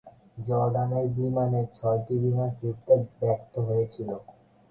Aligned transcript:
জর্ডানের 0.37 1.05
বিমানের 1.15 1.67
ছয়টি 1.73 2.15
বিমান 2.23 2.49
ফিরতে 2.57 2.93
ব্যর্থ 3.17 3.53
হয়েছিল। 3.67 4.09